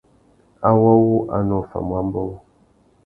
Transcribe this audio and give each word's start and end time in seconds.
Awô 0.67 0.91
wu 1.05 1.17
a 1.35 1.37
nu 1.47 1.53
offamú 1.61 1.93
ambōh. 2.01 2.33